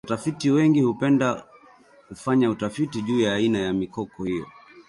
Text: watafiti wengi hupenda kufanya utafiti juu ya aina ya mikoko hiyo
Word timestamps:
watafiti 0.09 0.51
wengi 0.51 0.81
hupenda 0.81 1.43
kufanya 2.07 2.49
utafiti 2.49 3.01
juu 3.01 3.19
ya 3.19 3.33
aina 3.35 3.59
ya 3.59 3.73
mikoko 3.73 4.23
hiyo 4.23 4.47